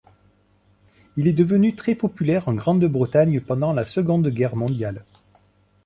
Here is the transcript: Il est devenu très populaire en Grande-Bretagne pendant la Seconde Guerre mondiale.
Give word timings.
Il 1.15 1.27
est 1.27 1.31
devenu 1.31 1.75
très 1.75 1.93
populaire 1.93 2.47
en 2.47 2.55
Grande-Bretagne 2.55 3.39
pendant 3.39 3.71
la 3.71 3.85
Seconde 3.85 4.29
Guerre 4.29 4.55
mondiale. 4.55 5.05